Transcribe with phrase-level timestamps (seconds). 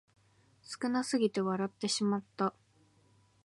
[0.63, 2.55] 少なすぎて笑ってしまった